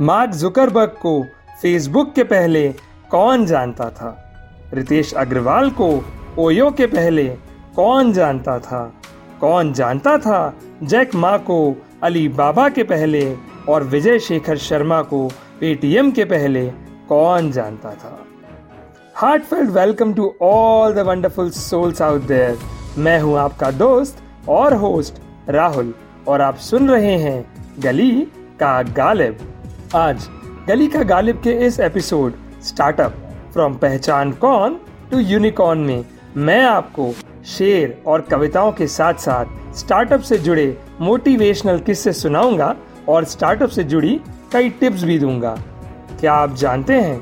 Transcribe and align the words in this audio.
Mark 0.00 0.30
Zuckerberg 0.30 0.88
को 0.88 1.26
Facebook 1.62 2.12
के 2.14 2.24
पहले 2.24 2.74
कौन 3.10 3.46
जानता 3.46 3.90
था? 3.90 4.32
रितेश 4.74 5.14
अग्रवाल 5.14 5.70
को 5.70 6.04
ओयो 6.38 6.70
के 6.70 6.86
पहले 6.86 7.24
कौन 7.76 8.12
जानता 8.12 8.58
था? 8.58 8.94
कौन 9.40 9.72
जानता 9.72 10.18
था 10.18 10.56
जैक 10.82 11.14
मा 11.14 11.36
को, 11.36 11.76
अली 12.02 12.28
बाबा 12.28 12.68
के 12.68 12.82
पहले 12.82 13.36
और 13.68 13.82
विजय 13.82 14.18
शेखर 14.18 14.56
शर्मा 14.56 15.02
को 15.02 15.28
पेटीएम 15.60 16.10
के 16.10 16.24
पहले 16.24 16.66
कौन 17.08 17.52
जानता 17.52 17.90
था? 17.90 18.24
Heart 19.14 19.42
heartfelt 19.42 19.70
welcome 19.70 20.14
to 20.14 20.34
all 20.42 20.94
the 20.94 20.98
wonderful 20.98 21.50
souls 21.50 22.02
out 22.02 22.22
there. 22.22 22.58
मैं 22.98 23.20
हूँ 23.20 23.38
आपका 23.38 23.70
दोस्त 23.70 24.18
और 24.48 24.74
होस्ट 24.74 25.14
राहुल 25.48 25.94
और 26.28 26.40
आप 26.40 26.56
सुन 26.56 26.90
रहे 26.90 27.16
हैं 27.16 27.54
गली 27.78 28.20
का 28.60 28.82
गालिब। 28.82 29.38
आज 29.94 30.28
गली 30.68 30.86
का 30.88 31.02
गालिब 31.02 31.40
के 31.42 31.50
इस 31.66 31.78
एपिसोड 31.80 32.34
स्टार्टअप 32.62 33.14
फ्रॉम 33.52 33.74
पहचान 33.74 34.32
कौन 34.32 34.80
टू 35.10 35.18
यूनिकॉर्न 35.18 35.78
में 35.78 36.04
मैं 36.36 36.62
आपको 36.62 37.12
शेर 37.46 38.02
और 38.06 38.20
कविताओं 38.20 38.72
के 38.72 38.86
साथ 38.86 39.14
साथ 39.14 39.76
स्टार्टअप 39.76 40.20
से 40.20 40.38
जुड़े 40.38 40.66
मोटिवेशनल 41.00 41.78
किस्से 41.78 42.12
सुनाऊँगा 42.12 42.74
और 43.08 43.24
स्टार्टअप 43.24 43.68
से 43.68 43.84
जुड़ी 43.84 44.20
कई 44.52 44.70
टिप्स 44.70 45.02
भी 45.02 45.18
दूँगा। 45.18 45.56
क्या 46.20 46.32
आप 46.32 46.54
जानते 46.54 47.00
हैं, 47.00 47.20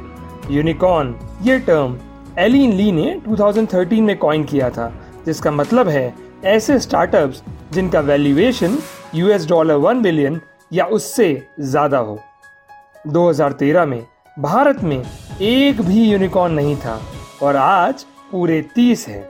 यूनिकॉर्न, 0.50 1.14
ये 1.42 1.58
टर्म 1.58 1.98
एलिन 2.38 2.72
ली 2.72 2.92
ने 2.92 3.20
2013 3.28 4.00
में 4.00 4.16
कॉइन 4.18 4.44
किया 4.44 4.70
था, 4.70 4.92
जिसका 5.26 5.50
मतलब 5.50 5.88
है 5.88 6.14
ऐसे 6.44 6.78
स्टार्टअप्स 6.78 7.42
जिनका 7.72 8.00
valuation 8.00 8.78
US 9.14 9.48
dollar 9.48 9.74
one 9.74 10.02
billion 10.02 10.40
या 10.72 10.84
उससे 10.84 11.46
ज़्यादा 11.60 11.98
हो। 11.98 12.20
2013 13.06 13.84
में 13.86 14.02
भारत 14.36 14.82
में 14.82 15.02
एक 15.42 15.80
भी 15.80 16.04
यूनिकॉर्न 16.04 16.52
नहीं 16.54 16.76
था 16.76 17.00
और 17.42 17.56
आज 17.56 18.04
पूरे 18.30 18.60
तीस 18.74 19.06
है। 19.08 19.20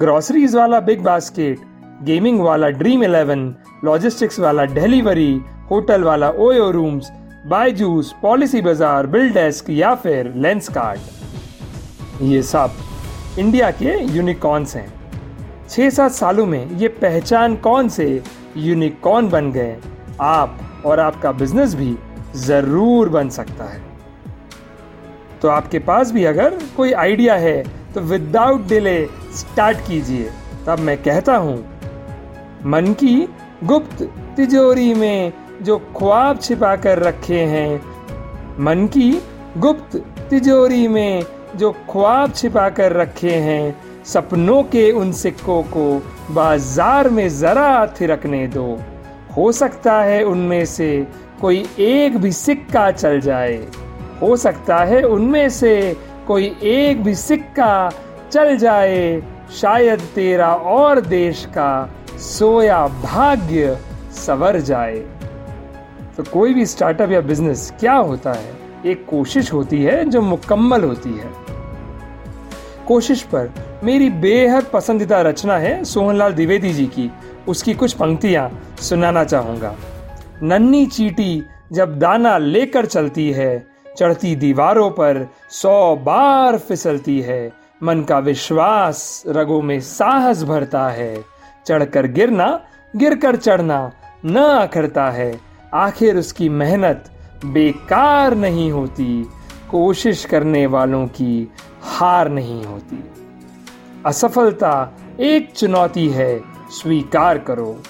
ग्रोसरीज 0.00 0.54
वाला 0.56 0.80
बिग 0.80 1.02
बास्केट 1.02 1.60
गेमिंग 2.02 2.40
वाला 2.40 2.68
ड्रीम 2.70 3.04
इलेवन 3.04 3.54
लॉजिस्टिक्स 3.84 4.40
वाला 4.40 4.64
डिलीवरी 4.64 5.32
होटल 5.70 6.02
वाला 6.02 6.30
OYO 6.38 6.70
rooms 6.70 7.10
Byju's 7.46 8.14
Policybazaar 8.60 9.06
bill 9.06 9.30
desk 9.32 9.70
या 9.70 9.94
फिर 9.94 10.32
लेंस 10.36 10.68
कार्ड 10.68 12.22
ये 12.22 12.42
सब 12.42 12.70
इंडिया 13.38 13.70
के 13.70 13.94
यूनिकॉर्न्स 14.16 14.74
हैं। 14.76 14.88
छह 15.70 15.90
सात 15.90 16.12
सालों 16.12 16.46
में 16.46 16.70
ये 16.70 16.88
पहचान 16.88 17.56
कौन 17.56 17.88
से 17.88 18.22
यूनिकॉर्न 18.56 19.28
बन 19.28 19.52
गए? 19.52 19.76
आप 20.20 20.58
और 20.86 21.00
आपका 21.00 21.32
बिज़नेस 21.32 21.74
भी 21.74 21.96
ज़रूर 22.38 23.08
बन 23.08 23.28
सकता 23.30 23.64
है। 23.64 23.80
तो 25.42 25.48
आपके 25.48 25.78
पास 25.80 26.12
भी 26.12 26.24
अगर 26.24 26.58
कोई 26.76 26.92
आइडिया 26.94 27.34
है 27.36 27.62
तो 27.94 28.00
विदाउट 28.02 28.66
डिले 28.68 28.98
स्टार्ट 29.34 29.78
कीजिए। 29.88 30.30
तब 30.66 30.78
मैं 30.78 30.96
कहता 31.02 31.36
हूँ, 31.36 31.56
मन 32.66 32.92
की 32.94 33.28
गुप्त 33.64 34.02
तिजोरी 34.36 34.92
में 34.94 35.32
जो 35.62 35.78
ख्वाब 35.98 36.38
छिपा 36.38 36.74
कर 36.76 36.98
रखे 36.98 37.40
हैं, 37.44 37.80
मन 38.60 38.86
की 38.86 39.10
गुप्त 39.58 39.96
तिजोरी 40.30 40.86
में 40.88 41.22
जो 41.56 41.70
ख्वाब 41.90 42.32
छिपा 42.32 42.68
कर 42.70 42.92
रखे 42.92 43.34
हैं, 43.36 43.76
सपनों 44.04 44.62
के 44.64 44.90
उन 44.92 45.12
सिक्कों 45.14 45.62
को 45.68 45.86
बाज़ार 46.30 47.08
में 47.08 47.28
जरा 47.30 47.86
थिरकने 48.00 48.46
दो। 48.48 48.66
हो 49.36 49.50
सकता 49.52 50.00
है 50.00 50.22
उनमें 50.24 50.64
से 50.66 51.06
कोई 51.40 51.66
एक 51.78 52.16
भी 52.16 52.32
सिक्का 52.32 52.90
चल 52.90 53.20
जाए। 53.20 53.68
हो 54.22 54.36
सकता 54.36 54.76
है 54.76 55.02
उनमें 55.02 55.48
से 55.48 55.96
कोई 56.26 56.56
एक 56.62 57.02
भी 57.02 57.14
सिक्का 57.14 57.90
चल 58.32 58.56
जाए। 58.56 59.22
शायद 59.60 60.00
तेरा 60.00 60.54
और 60.54 61.00
देश 61.00 61.44
का 61.44 61.90
सोया 62.18 62.86
भाग्य 62.88 63.78
सवर 64.26 64.56
जाए। 64.60 64.96
तो 66.16 66.22
कोई 66.22 66.54
भी 66.54 66.66
स्टार्टअप 66.66 67.10
या 67.10 67.20
बिज़नेस 67.20 67.72
क्या 67.80 67.94
होता 67.94 68.32
है? 68.32 68.54
एक 68.86 69.06
कोशिश 69.06 69.52
होती 69.52 69.82
है 69.82 70.04
जो 70.04 70.20
मुकम्मल 70.20 70.84
होती 70.84 71.10
है। 71.10 71.30
कोशिश 72.88 73.22
पर 73.22 73.50
मेरी 73.84 74.10
बेहद 74.10 74.64
पसंदीदा 74.64 75.20
रचना 75.20 75.56
है 75.56 75.84
सोहनलाल 75.84 76.32
द्विवेदी 76.32 76.72
जी 76.72 76.86
की। 76.86 77.10
उसकी 77.48 77.74
कुछ 77.74 77.92
पंक्तियाँ 77.92 78.76
सुनाना 78.80 79.24
चाहूँगा। 79.24 79.76
नन्नी 80.42 80.86
चीटी 80.86 81.44
जब 81.72 81.98
दाना 81.98 82.38
लेकर 82.38 82.86
चलती 82.86 83.30
है, 83.30 83.66
चढ़ती 83.98 84.36
दीवारों 84.36 84.90
पर 84.90 85.28
सौ 85.50 85.96
बार 85.96 86.58
फिसलती 86.58 87.20
है। 87.20 87.52
मन 87.82 88.02
का 88.02 88.18
विश्वास 88.18 89.22
रगों 89.26 89.62
में 89.62 89.80
साहस 89.80 90.42
भरता 90.42 90.88
है। 90.88 91.24
चढ़कर 91.66 92.06
गिरना, 92.06 92.60
गिरकर 92.96 93.36
चढ़ना 93.36 93.92
न 94.24 94.36
अखरता 94.36 95.10
है। 95.10 95.40
आखिर 95.74 96.16
उसकी 96.16 96.48
मेहनत 96.48 97.10
बेकार 97.44 98.34
नहीं 98.34 98.72
होती। 98.72 99.26
कोशिश 99.70 100.24
करने 100.24 100.66
वालों 100.66 101.06
की 101.06 101.52
हार 101.82 102.28
नहीं 102.28 102.64
होती। 102.64 103.04
असफलता 104.06 104.92
एक 105.20 105.52
चुनौती 105.52 106.08
है, 106.08 106.40
स्वीकार 106.70 107.38
करो। 107.38 107.82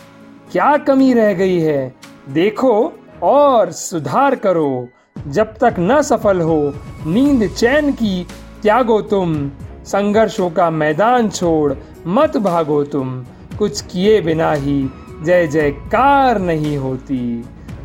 क्या 0.53 0.77
कमी 0.77 1.13
रह 1.13 1.33
गई 1.33 1.59
है? 1.61 1.95
देखो 2.29 2.93
और 3.23 3.73
सुधार 3.73 4.35
करो। 4.35 4.89
जब 5.29 5.55
तक 5.57 5.75
न 5.79 6.03
सफल 6.03 6.41
हो, 6.41 6.75
नींद 7.07 7.51
चैन 7.51 7.93
की 7.93 8.27
त्यागो 8.63 9.01
तुम। 9.03 9.51
संघर्षों 9.85 10.51
का 10.51 10.71
मैदान 10.71 11.29
छोड़ 11.29 11.75
मत 12.07 12.37
भागो 12.37 12.85
तुम। 12.85 13.25
कुछ 13.59 13.81
किए 13.81 14.21
बिना 14.21 14.53
ही 14.53 14.91
जय 15.23 15.47
जयकार 15.47 16.39
नहीं 16.39 16.77
होती। 16.77 17.45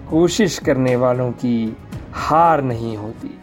कोशिश 0.09 0.59
करने 0.59 0.95
वालों 0.95 1.31
की 1.31 1.77
हार 2.13 2.61
नहीं 2.61 2.97
होती। 2.97 3.39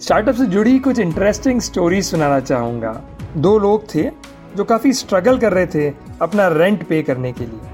स्टार्टअप 0.00 0.34
से 0.34 0.46
जुड़ी 0.46 0.78
कुछ 0.78 0.98
इंटरेस्टिंग 0.98 1.60
स्टोरी 1.60 2.02
सुनाना 2.02 2.40
चाहूँगा। 2.40 3.02
दो 3.36 3.58
लोग 3.58 3.94
थे 3.94 4.10
जो 4.56 4.64
काफ़ी 4.64 4.92
स्ट्रगल 4.92 5.38
कर 5.38 5.52
रहे 5.52 5.66
थे 5.66 5.94
अपना 6.22 6.48
रेंट 6.48 6.86
पे 6.88 7.02
करने 7.02 7.32
के 7.32 7.44
लिए। 7.44 7.71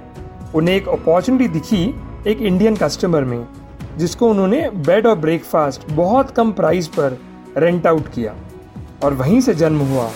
उन्हें 0.54 0.76
एक 0.76 0.88
अपॉर्चुनिटी 0.88 1.48
दिखी 1.48 1.94
एक 2.26 2.42
इंडियन 2.42 2.76
कस्टमर 2.76 3.24
में, 3.24 3.46
जिसको 3.98 4.30
उन्होंने 4.30 4.70
बेड 4.70 5.06
और 5.06 5.18
ब्रेकफास्ट 5.18 5.90
बहुत 5.90 6.30
कम 6.30 6.52
प्राइस 6.52 6.88
पर 6.88 7.18
रेंट 7.56 7.86
आउट 7.86 8.08
किया। 8.08 8.34
और 9.04 9.14
वहीं 9.14 9.40
से 9.40 9.54
जन्म 9.54 9.80
हुआ 9.80 10.10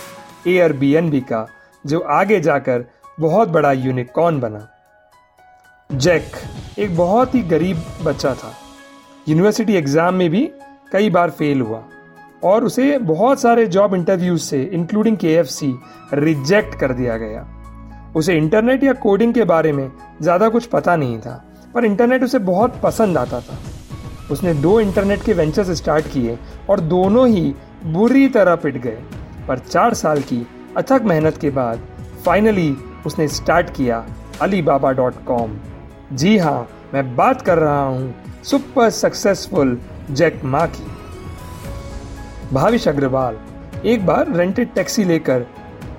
एयर 0.48 0.72
बी 0.72 0.92
एन 0.92 1.10
बी 1.10 1.20
का, 1.20 1.46
जो 1.86 2.00
आगे 2.00 2.40
जाकर 2.40 2.84
बहुत 3.20 3.48
बड़ा 3.48 3.72
यूनिकॉर्न 3.72 4.40
बना। 4.40 4.68
जैक 5.92 6.24
एक 6.78 6.96
बहुत 6.96 7.34
ही 7.34 7.42
गरीब 7.42 7.82
बच्चा 8.02 8.34
था। 8.34 8.52
यूनिवर्सिटी 9.28 9.74
एग्ज़ाम 9.74 10.14
में 10.14 10.30
भी 10.30 10.50
कई 10.92 11.10
बार 11.10 11.30
फेल 11.30 11.60
हुआ। 11.60 11.82
और 12.44 12.64
उसे 12.64 12.98
बहुत 12.98 13.40
सारे 13.40 13.66
जॉब 13.66 13.94
इंटरव्यूज़ 13.94 14.42
से 14.42 14.62
इंक्लूडिंग 14.62 15.16
के 15.16 15.42
रिजेक्ट 16.14 16.74
कर 16.74 16.92
दिया 16.92 17.16
गया। 17.16 17.61
उसे 18.14 18.36
इंटरनेट 18.36 18.84
या 18.84 18.92
कोडिंग 18.94 19.34
के 19.34 19.44
बारे 19.44 19.72
में 19.72 19.90
ज़्यादा 20.22 20.48
कुछ 20.48 20.66
पता 20.66 20.96
नहीं 20.96 21.18
था, 21.18 21.42
पर 21.74 21.84
इंटरनेट 21.84 22.22
उसे 22.22 22.38
बहुत 22.40 22.80
पसंद 22.82 23.18
आता 23.18 23.40
था। 23.40 23.58
उसने 24.30 24.54
दो 24.54 24.78
इंटरनेट 24.80 25.22
के 25.22 25.32
वेंचर्स 25.32 25.70
स्टार्ट 25.78 26.06
किए 26.06 26.38
और 26.70 26.80
दोनों 26.82 27.26
ही 27.28 27.54
बुरी 27.86 28.28
तरह 28.28 28.56
पिट 28.56 28.76
गए, 28.76 28.98
पर 29.48 29.58
चार 29.60 29.94
साल 29.94 30.20
की 30.22 30.46
अथक 30.76 31.02
मेहनत 31.04 31.38
के 31.38 31.50
बाद 31.50 31.88
फाइनली 32.24 32.70
उसने 33.06 33.28
स्टार्ट 33.30 33.70
किया 33.76 34.04
अली 34.40 34.62
बाबा 34.62 34.92
डॉट 34.92 35.24
कॉम। 35.26 35.56
जी 36.12 36.36
हाँ 36.38 36.68
मैं 36.94 37.14
बात 37.16 37.42
कर 37.42 37.58
रहा 37.58 37.82
हूँ 37.82 38.42
सुपर 38.44 38.90
सक्सेसफुल 38.90 39.78
जैक 40.10 40.40
मा 40.44 40.64
की। 40.68 40.86
भाविश 42.52 42.88
अग्रवाल 42.88 43.36
एक 43.86 44.06
बार 44.06 44.32
रेंटेड 44.32 44.72
टैक्सी 44.74 45.04
लेकर 45.04 45.46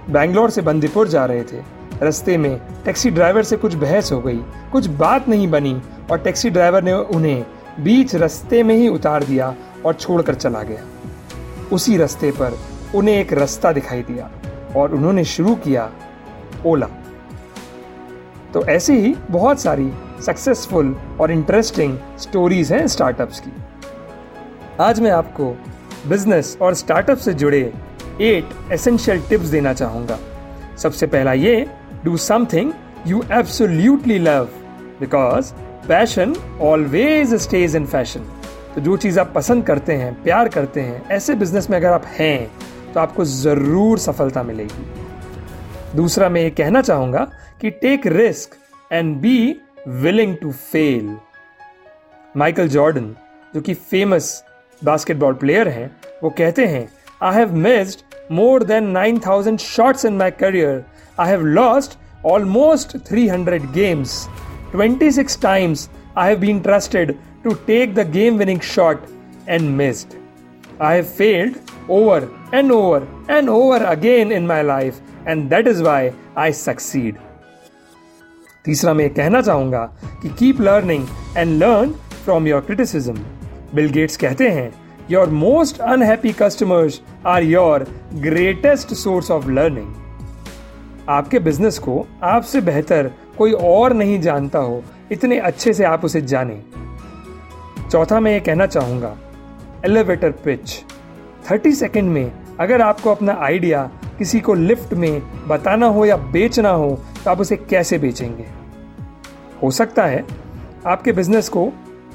बैंगलोर 0.10 0.50
से 0.50 0.62
बंदीपुर 0.62 1.08
जा 1.08 1.26
रहे 1.26 1.44
थे। 1.44 1.62
रास्ते 2.04 2.38
में 2.38 2.60
टैक्सी 2.86 3.10
ड्राइवर 3.10 3.44
से 3.44 3.58
कुछ 3.58 3.76
बहस 3.76 4.12
हो 4.12 4.20
गई। 4.22 4.40
कुछ 4.72 4.88
बात 5.00 5.28
नहीं 5.30 5.48
बनी 5.48 5.82
और 6.12 6.18
टैक्सी 6.18 6.50
ड्राइवर 6.50 6.84
ने 6.84 6.94
उन्हें 6.94 7.46
बीच 7.80 8.16
रास्ते 8.16 8.64
में 8.64 8.76
ही 8.76 8.88
उतार 8.88 9.24
दिया 9.24 9.54
और 9.86 9.94
छोड़कर 9.94 10.36
चला 10.36 10.64
गया। 10.64 10.84
उसी 11.72 11.98
रास्ते 11.98 12.32
पर 12.32 12.58
उन्हें 12.96 13.16
एक 13.16 13.34
रास्ता 13.34 13.72
दिखाई 13.72 14.02
दिया 14.02 14.30
और 14.76 14.94
उन्होंने 14.96 15.24
शुरू 15.26 15.56
किया 15.56 15.90
ओला। 16.66 16.88
तो 18.54 18.66
ऐसे 18.66 19.00
ही 19.00 19.16
बहुत 19.32 19.60
सारी 19.60 19.92
सक्सेसफुल 20.26 20.96
और 21.22 21.32
इंटरेस्टिंग 21.32 21.98
स्टोरीज 22.20 22.72
हैं 22.74 22.86
स्टार्टअप्स 22.88 23.40
की। 23.40 23.52
आज 24.82 25.00
मैं 25.00 25.12
आपको 25.12 25.56
बिज़नेस 26.08 26.58
और 26.62 26.74
स्टार्टअप 26.74 27.18
से 27.18 27.34
जुड़े 27.34 27.62
एट 28.22 28.50
एसेंशियल 28.72 29.22
टिप्स 29.30 29.46
देना 29.46 29.74
चाहूँगा। 29.74 30.18
सबसे 30.78 31.08
पहला 31.08 31.34
ये, 31.34 31.66
do 32.06 32.18
something 32.20 32.72
you 33.08 33.22
absolutely 33.32 34.20
love 34.20 34.48
because 35.00 35.52
passion 35.88 36.36
always 36.62 37.34
stays 37.44 37.76
in 37.76 37.86
fashion 37.86 38.26
तो 38.76 38.82
जो 38.82 38.98
चीज़ 38.98 39.20
आप 39.20 39.32
पसंद 39.36 39.66
करते 39.66 39.94
हैं, 39.94 40.14
प्यार 40.24 40.48
करते 40.50 40.82
हैं, 40.82 41.04
ऐसे 41.12 41.36
बिज़नेस 41.36 41.70
में 41.70 41.78
अगर 41.78 41.88
आप 41.88 42.06
हैं 42.20 42.94
तो 42.94 43.00
आपको 43.00 43.26
ज़रूर 43.26 44.00
सफलता 44.00 44.44
मिलेगी। 44.44 44.86
दूसरा 45.96 46.30
मैं 46.30 46.42
ये 46.42 46.50
कहना 46.52 46.82
चाहूँगा 46.82 47.28
कि 47.62 47.70
take 47.72 48.08
risk 48.08 48.56
and 48.94 49.16
be 49.22 49.56
willing 49.88 50.36
to 50.38 50.52
fail 50.52 51.16
Michael 52.38 52.68
Jordan 52.70 53.14
जो 53.56 53.62
कि 53.62 53.74
फ़ेमस 53.74 54.44
बास्केटबॉल 54.82 55.34
प्लेयर 55.34 55.68
हैं, 55.68 55.92
वो 56.24 56.30
कहते 56.30 56.66
हैं 56.66 56.88
I 57.24 57.36
have 57.36 57.56
missed 57.58 58.02
More 58.33 58.65
than 58.65 58.91
nine 58.99 59.19
thousand 59.27 59.59
shots 59.59 60.05
in 60.05 60.17
my 60.17 60.31
career 60.41 60.85
I 61.21 61.31
have 61.31 61.45
lost 61.61 61.99
almost 62.27 62.97
three 63.09 63.27
hundred 63.29 63.71
games 63.73 64.27
twenty 64.73 65.11
six 65.13 65.41
times 65.43 65.89
I 66.19 66.29
have 66.29 66.39
been 66.41 66.61
trusted 66.61 67.15
to 67.45 67.55
take 67.67 67.95
the 67.95 68.05
game 68.05 68.37
winning 68.37 68.61
shot 68.61 68.99
and 69.47 69.77
missed. 69.77 70.17
I 70.81 70.95
have 70.95 71.09
failed 71.09 71.59
over 71.89 72.31
and 72.53 72.73
over 72.73 73.07
and 73.29 73.49
over 73.49 73.85
again 73.85 74.33
in 74.33 74.47
my 74.47 74.63
life, 74.63 75.01
and 75.27 75.51
that 75.51 75.67
is 75.67 75.83
why 75.83 76.13
I 76.37 76.51
succeed. 76.53 77.17
तीसरा 78.65 78.93
मैं 78.95 79.09
कहना 79.15 79.41
चाहूंगा 79.43 79.85
कि 80.23 80.29
keep 80.39 80.61
learning 80.61 81.07
and 81.37 81.59
learn 81.63 81.93
from 82.25 82.47
your 82.47 82.61
criticism 82.61 83.25
Bill 83.75 83.91
Gates 83.93 84.17
कहते 84.17 84.49
हैं 84.51 84.71
your 85.12 85.30
most 85.30 85.80
unhappy 85.80 86.32
customers 86.32 87.02
are 87.26 87.44
your 87.44 87.86
greatest 88.14 88.94
source 88.94 89.32
of 89.32 89.50
learning 89.50 89.94
आपके 91.10 91.40
business 91.40 91.80
को 91.80 92.06
आपसे 92.24 92.62
बेहतर 92.62 93.12
कोई 93.38 93.52
और 93.52 93.94
नहीं 93.94 94.20
जानता 94.22 94.60
हो, 94.60 94.84
इतने 95.12 95.40
अच्छे 95.40 95.74
से 95.74 95.84
आप 95.84 96.06
उसे 96.06 96.22
जानें। 96.22 96.64
चौथा 97.92 98.20
मैं 98.20 98.32
ये 98.32 98.40
कहना 98.40 98.66
चाहूँगा 98.66 99.16
एलिवेटर 99.86 100.32
पिच 100.32 100.84
30 101.52 101.80
सेकंड 101.80 102.12
में 102.12 102.32
अगर 102.60 102.82
आपको 102.82 103.12
अपना 103.12 103.38
आइडिया 103.42 103.84
किसी 104.18 104.40
को 104.40 104.54
लिफ्ट 104.54 104.94
में 104.94 105.22
बताना 105.48 105.88
हो 105.88 106.06
या 106.06 106.18
बेचना 106.18 106.70
हो 106.70 106.90
तो 107.24 107.32
आप 107.32 107.40
उसे 107.42 107.56
कैसे 107.56 107.98
बेचेंगे? 107.98 108.46
हो 109.64 109.72
सकता 109.72 110.06
है 110.06 110.26
आपके 110.88 111.12
बिज़नेस 111.12 111.50
को 111.50 111.72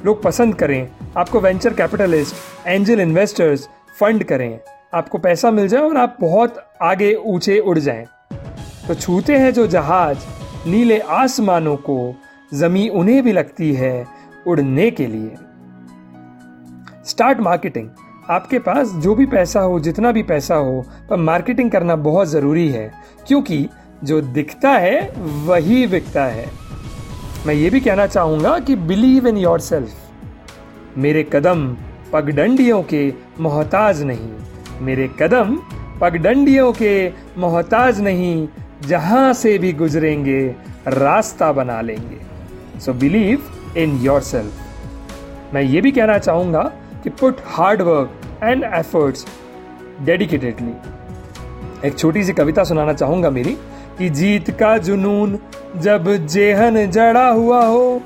लोग 0.06 0.23
पसंद 0.23 0.55
करें, 0.55 0.88
आपको 1.17 1.40
venture 1.40 1.75
capitalist 1.75 2.57
angel 2.69 3.00
investors 3.00 3.69
fund 4.00 4.25
करें। 4.25 4.59
आपको 4.94 5.19
पैसा 5.19 5.50
मिल 5.50 5.69
जाए 5.69 5.82
और 5.82 5.97
आप 5.97 6.17
बहुत 6.20 6.65
आगे 6.82 7.15
ऊँचे 7.15 7.59
उड़ 7.59 7.79
जाएँ। 7.79 8.06
तो 8.88 8.94
छूते 8.94 9.37
हैं 9.37 9.53
जो 9.53 9.67
जहाज़, 9.67 10.19
नीले 10.67 10.99
आसमानों 10.99 11.76
को 11.76 12.15
जमी 12.55 12.88
उन्हें 12.88 13.23
भी 13.23 13.32
लगती 13.32 13.73
है 13.75 14.06
उड़ने 14.47 14.91
के 14.91 15.06
लिए। 15.06 15.37
स्टार्ट 17.05 17.41
मार्केटिंग 17.41 17.88
आपके 18.31 18.59
पास 18.59 18.88
जो 18.88 19.14
भी 19.14 19.26
पैसा 19.26 19.61
हो, 19.61 19.81
जितना 19.81 20.12
भी 20.12 20.23
पैसा 20.23 20.55
हो, 20.55 20.85
पर 21.11 21.17
मार्केटिंग 21.17 21.71
करना 21.71 21.97
बहुत 21.97 22.29
ज़रूरी 22.29 22.69
है, 22.69 22.91
क्योंकि 23.26 23.69
जो 24.05 24.21
दिखता 24.21 24.71
है, 24.71 25.00
वही 25.47 25.87
बिकता 25.87 26.25
है। 26.25 26.47
मैं 27.47 27.55
ये 27.55 27.71
भी 27.71 27.81
कहना 27.81 28.06
चाहूँगा 28.06 28.59
कि 28.59 28.76
बिलीव 28.76 29.26
इन 29.29 29.37
योर 29.37 29.61
सेल्फ 29.61 30.99
मेरे 30.99 31.23
कदम 31.32 31.76
पगडंडियों 32.12 32.82
के 32.82 33.12
मोहताज 33.40 34.02
नहीं। 34.02 34.31
मेरे 34.81 35.08
कदम 35.20 35.56
पगडंडियों 36.00 36.72
के 36.72 37.08
मोहताज 37.38 38.00
नहीं, 38.00 38.49
जहाँ 38.82 39.32
से 39.32 39.56
भी 39.58 39.72
गुजरेंगे, 39.72 40.40
रास्ता 40.88 41.52
बना 41.52 41.81
लेंगे। 41.81 42.81
So 42.81 42.93
believe 42.94 43.50
in 43.76 43.99
your 44.02 44.20
self 44.20 45.55
मैं 45.55 45.62
ये 45.62 45.81
भी 45.81 45.93
कहना 45.93 46.19
चाहूँगा 46.19 46.62
कि 47.02 47.10
put 47.10 47.40
hard 47.46 47.82
work 47.82 48.40
and 48.43 48.64
efforts 48.64 49.26
dedicatedly 50.04 51.88
एक 51.88 51.99
छोटी 51.99 52.25
सी 52.25 52.32
कविता 52.32 52.64
सुनाना 52.64 52.93
चाहूँगा 52.93 53.31
मेरी, 53.31 53.56
कि 53.99 54.08
जीत 54.11 54.50
का 54.50 54.76
जुनून 54.78 55.38
जब 55.76 56.08
जेहन 56.26 56.90
जड़ा 56.90 57.28
हुआ 57.28 57.64
हो, 57.64 58.02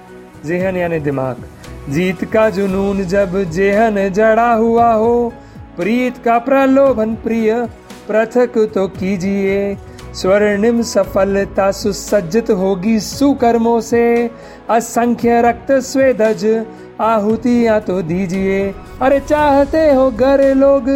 जेहन 0.47 0.77
यानी 0.77 0.99
दिमाग। 1.01 1.45
जीत 1.89 2.25
का 2.25 2.51
जुनून 2.51 3.05
जब 3.05 3.51
जेहन 3.51 4.09
जड़ा 4.09 4.53
हुआ 4.53 4.93
हो, 4.93 5.33
प्रीत 5.77 6.19
का 6.19 6.39
प्रलोभन 6.39 7.15
प्रिय, 7.15 7.69
पृथक 8.09 8.71
तो 8.75 8.89
कीजिए। 8.89 9.77
स्वर्णिम 10.15 10.83
सफलता 10.83 11.71
सुसज्जित 11.71 12.51
होगी 12.51 13.01
सुकर्मों 13.01 13.81
से। 13.81 14.31
असंख्य 14.71 15.43
रक्त 15.43 15.73
स्वेदज, 15.73 16.67
आहुतियाँ 17.01 17.81
तो 17.81 18.03
दीजिए। 18.03 18.75
अरे 19.03 19.21
चाहते 19.21 19.95
हो 19.95 20.11
गरे 20.11 20.55
लोग, 20.55 20.89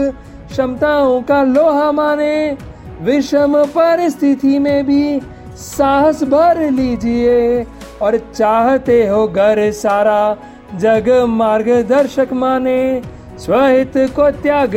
क्षमताओं 0.51 1.23
का 1.23 1.43
लोहा 1.43 1.93
माने। 1.93 2.59
विषम 3.03 3.65
परिस्थिति 3.65 4.59
में 4.59 4.87
भी 4.87 5.21
साहस 5.57 6.23
भर 6.23 6.71
लीजिए। 6.71 7.67
और 8.03 8.17
चाहते 8.17 9.07
हो 9.07 9.29
घर 9.29 9.71
सारा 9.73 10.37
जग 10.75 11.09
मार्गदर्शक 11.29 12.33
माने, 12.33 13.03
स्वहित 13.39 13.93
को 14.17 14.31
त्याग, 14.33 14.75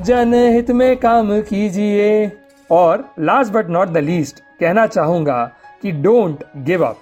जनहित 0.00 0.70
में 0.70 0.96
काम 0.96 1.40
कीजिए। 1.42 2.30
और 2.70 3.04
last 3.20 3.52
but 3.52 3.68
not 3.70 3.88
the 3.88 3.98
least 3.98 4.40
कहना 4.60 4.86
चाहूँगा 4.86 5.44
कि 5.82 5.92
don't 5.92 6.44
give 6.64 6.84
up 6.86 6.98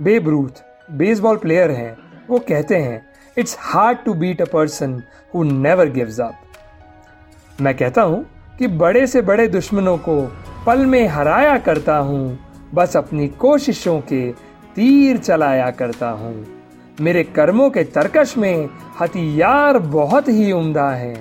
Babe 0.00 0.28
Ruth 0.28 0.62
baseball 0.92 1.36
player 1.36 1.70
हैं, 1.70 1.96
वो 2.30 2.38
कहते 2.38 2.76
हैं 2.76 3.04
it's 3.36 3.56
hard 3.60 3.98
to 4.04 4.14
beat 4.14 4.42
a 4.42 4.44
person 4.44 5.02
who 5.34 5.42
never 5.42 5.90
gives 5.90 6.20
up 6.20 7.60
मैं 7.60 7.76
कहता 7.76 8.02
हूँ 8.02 8.24
कि 8.58 8.66
बड़े 8.68 9.06
से 9.06 9.22
बड़े 9.22 9.46
दुश्मनों 9.48 9.96
को 9.98 10.20
पल 10.66 10.84
में 10.86 11.06
हराया 11.08 11.56
करता 11.58 11.96
हूँ, 11.98 12.38
बस 12.74 12.96
अपनी 12.96 13.28
कोशिशों 13.28 13.98
के 14.02 14.30
तीर 14.74 15.16
चलाया 15.18 15.70
करता 15.70 16.10
हूँ। 16.10 16.61
मेरे 17.00 17.22
कर्मों 17.24 17.68
के 17.70 17.82
तरकश 17.84 18.36
में 18.38 18.68
हथियार 19.00 19.78
बहुत 19.78 20.28
ही 20.28 20.50
उम्दा 20.52 20.88
है। 20.90 21.14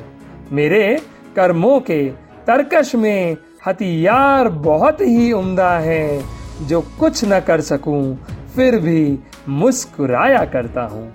मेरे 0.52 1.00
कर्मों 1.36 1.80
के 1.80 2.04
तरकश 2.48 2.94
में 2.96 3.38
हथियार 3.68 4.48
बहुत 4.50 5.01
ही 5.01 5.32
उम्दा 5.32 5.70
है। 5.80 6.24
जो 6.68 6.82
कुछ 7.00 7.24
न 7.25 7.40
कर 7.40 7.62
सकूँ, 7.62 8.16
फिर 8.56 8.80
भी 8.80 9.20
मुस्कुराया 9.50 10.44
करता 10.46 10.82
हूँ। 10.84 11.13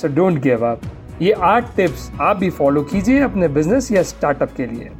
सो 0.00 0.08
डोंट 0.08 0.38
गिव 0.38 0.66
अप 0.66 0.80
ये 1.22 1.32
आठ 1.32 1.76
टिप्स 1.76 2.10
आप 2.20 2.36
भी 2.36 2.50
फॉलो 2.50 2.82
कीजिए 2.82 3.20
अपने 3.20 3.48
बिज़नेस 3.48 3.90
या 3.92 4.02
स्टार्टअप 4.02 4.52
के 4.56 4.66
लिए। 4.66 4.90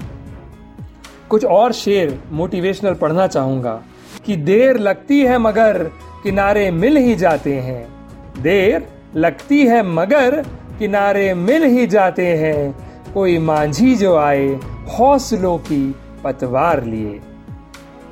कुछ 1.31 1.45
और 1.45 1.73
शेर 1.73 2.19
मोटिवेशनल 2.33 2.95
पढ़ना 2.95 3.27
चाहूँगा 3.27 3.81
कि 4.27 4.37
देर 4.37 4.79
लगती 4.79 5.21
है 5.21 5.39
मगर 5.39 5.83
किनारे 6.23 6.71
मिल 6.71 6.97
ही 6.97 7.15
जाते 7.15 7.55
हैं। 7.55 7.83
देर 8.43 8.87
लगती 9.17 9.67
है 9.67 9.83
मगर 9.83 10.43
किनारे 10.79 11.35
मिल 11.35 11.63
ही 11.63 11.87
जाते 11.87 12.27
हैं। 12.27 12.89
कोई 13.15 13.39
मांझी 13.39 13.95
जो 13.95 14.17
आए, 14.17 14.47
हौसलों 14.99 15.59
की 15.59 15.95
पतवार 16.25 16.85
लिए। 16.85 17.21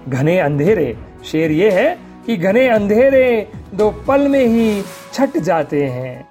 घने 0.08 0.38
अंधेरे, 0.38 0.96
शेर 1.24 1.50
ये 1.50 1.70
है 1.70 1.98
कि 2.26 2.36
घने 2.36 2.68
अंधेरे 2.68 3.48
दो 3.74 3.90
पल 3.90 4.28
में 4.28 4.44
ही 4.44 4.82
छट 5.12 5.38
जाते 5.38 5.84
हैं। 5.84 6.28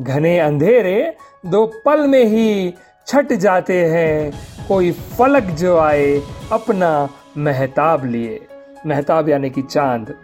घने 0.00 0.38
अंधेरे 0.38 1.16
दो 1.46 1.66
पल 1.66 2.06
में 2.06 2.24
ही 2.24 2.74
छट 3.06 3.32
जाते 3.32 3.84
हैं। 3.84 4.32
कोई 4.68 4.92
फलक 4.92 5.42
जो 5.42 5.78
आए, 5.78 6.22
अपना 6.52 7.08
महताब 7.38 8.04
लिए। 8.04 8.46
महताब 8.86 9.28
यानी 9.28 9.50
कि 9.50 9.62
चाँद। 9.62 10.14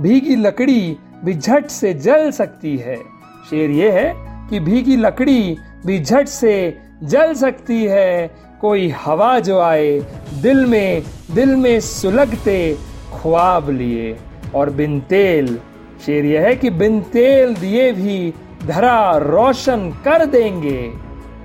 भीगी 0.00 0.36
लकड़ी 0.36 0.96
भी 1.24 1.34
झट 1.34 1.66
से 1.66 1.94
जल 1.94 2.30
सकती 2.30 2.76
है। 2.76 3.21
शेर 3.50 3.70
ये 3.70 3.90
है 3.90 4.14
कि 4.50 4.60
भीगी 4.60 4.96
लकड़ी 4.96 5.56
भी 5.86 6.00
झट 6.00 6.26
से 6.26 6.78
जल 7.02 7.34
सकती 7.34 7.84
है। 7.84 8.30
कोई 8.60 8.88
हवा 8.88 9.38
जो 9.38 9.60
आए, 9.60 9.98
दिल 10.42 10.66
में 10.66 11.02
दिल 11.34 11.56
में 11.56 11.80
सुलगते 11.80 12.76
ख्वाब 13.22 13.70
लिए। 13.70 14.16
और 14.54 14.70
बिन 14.70 15.00
तेल, 15.00 15.58
शेर 16.06 16.24
यह 16.24 16.40
है 16.40 16.56
कि 16.56 16.70
बिन 16.70 17.00
तेल 17.00 17.54
दिए 17.54 17.92
भी 17.92 18.34
धरा 18.66 19.16
रोशन 19.16 19.90
कर 20.04 20.24
देंगे। 20.24 20.92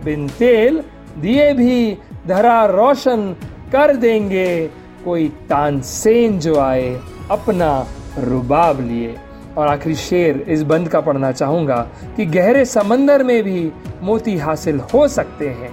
बिन 0.05 0.27
तेल 0.27 0.83
दिए 1.17 1.53
भी 1.53 1.97
धरा 2.27 2.65
रोशन 2.65 3.35
कर 3.71 3.95
देंगे। 3.95 4.69
कोई 5.05 5.29
तानसेन 5.29 6.39
जो 6.39 6.59
आए, 6.59 6.99
अपना 7.31 7.87
रुबाब 8.19 8.81
लिए। 8.81 9.15
और 9.57 9.67
आखिरी 9.67 9.95
शेर 9.95 10.45
इस 10.47 10.63
बंद 10.63 10.89
का 10.89 11.01
पढ़ना 11.01 11.31
चाहूँगा 11.31 11.87
कि 12.17 12.25
गहरे 12.25 12.65
समंदर 12.65 13.23
में 13.23 13.43
भी 13.43 13.71
मोती 14.01 14.37
हासिल 14.37 14.79
हो 14.79 15.07
सकते 15.07 15.49
हैं। 15.49 15.71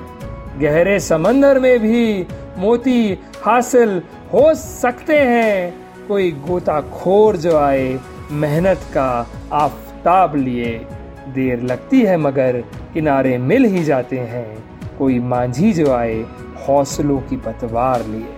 गहरे 0.61 1.01
समंदर 1.01 1.61
में 1.61 1.79
भी 1.79 2.27
मोती 2.59 3.19
हासिल 3.43 4.03
हो 4.33 4.55
सकते 4.55 5.19
हैं। 5.19 5.75
कोई 6.09 6.31
गोताखोर 6.33 7.37
जो 7.37 7.57
आए, 7.59 8.01
मेहनत 8.31 8.81
का 8.95 9.27
आफताब 9.53 10.37
लिए। 10.37 10.87
देर 11.35 11.63
लगती 11.63 12.03
है 12.03 12.17
मगर 12.17 12.65
किनारे 12.95 13.39
मिल 13.39 13.65
ही 13.65 13.85
जाते 13.85 14.19
हैं। 14.19 14.65
कोई 14.99 15.19
मांझी 15.19 15.73
जो 15.73 15.93
आए, 15.93 16.25
हौसलों 16.69 17.19
की 17.19 17.37
पतवार 17.37 18.07
लिए। 18.07 18.35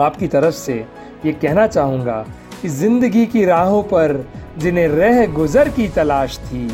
आपकी 0.00 0.28
तरफ़ 0.28 0.54
से 0.54 0.84
ये 1.26 1.32
कहना 1.32 1.66
चाहूँगा 1.66 2.26
ज़िंदगी 2.68 3.26
की 3.26 3.44
राहों 3.44 3.82
पर 3.82 4.24
जिन्हें 4.58 4.88
रह 4.88 5.26
गुजर 5.26 5.68
की 5.68 5.88
तलाश 5.88 6.38
थी। 6.38 6.68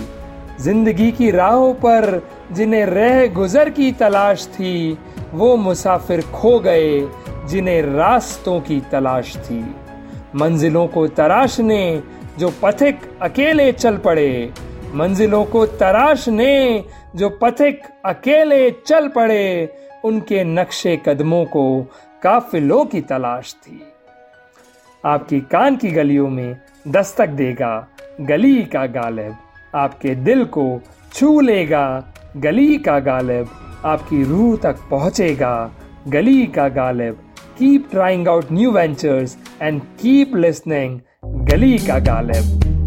ज़िंदगी 0.61 1.11
की 1.13 1.31
राहों 1.31 1.73
पर 1.75 2.29
जिन्हें 2.53 2.85
रह 2.87 3.27
गुजर 3.27 3.71
की 3.71 3.91
तलाश 3.93 4.47
थी, 4.47 4.99
वो 5.35 5.57
मुसाफिर 5.57 6.21
खो 6.21 6.59
गए 6.59 7.01
जिन्हें 7.49 7.83
रास्तों 7.83 8.61
की 8.61 8.81
तलाश 8.93 9.37
थी। 9.37 9.61
मंजिलों 10.37 10.87
को 10.87 11.07
तराशने 11.09 12.03
जो 12.39 12.53
पथिक 12.63 13.01
अकेले 13.23 13.73
चल 13.73 13.97
पड़े। 13.97 14.53
मंजिलों 14.95 15.45
को 15.45 15.67
तराशने 15.67 16.85
जो 17.17 17.29
पथिक 17.43 17.83
अकेले 18.07 18.71
चल 18.87 19.09
पड़े। 19.09 19.75
उनके 20.05 20.45
नक्शे 20.45 20.97
कदमों 21.07 21.45
को 21.45 21.83
काफिलों 22.23 22.85
की 22.85 23.01
तलाश 23.01 23.55
थी। 23.55 23.90
आपकी 25.05 25.39
कान 25.41 25.77
की 25.77 25.91
गलियों 25.91 26.29
में 26.29 26.57
दस्तक 26.89 27.29
देगा, 27.29 27.89
गली 28.21 28.63
का 28.65 28.85
गालिब 28.87 29.37
आपके 29.75 30.15
दिल 30.15 30.45
को 30.45 30.81
छू 31.15 31.41
लेगा, 31.41 32.13
गली 32.37 32.77
का 32.79 32.99
गालिब 33.01 33.49
आपकी 33.85 34.23
रूह 34.25 34.57
तक 34.57 34.81
पहुंचेगा, 34.91 35.71
गली 36.09 36.47
का 36.47 36.69
Ghalib. 36.69 37.19
Keep 37.59 37.89
trying 37.91 38.29
out 38.29 38.53
new 38.53 38.71
ventures 38.71 39.37
and 39.63 39.81
keep 40.01 40.37
listening 40.37 41.01
गली 41.49 41.79
का 41.79 41.99
गालिब। 41.99 42.80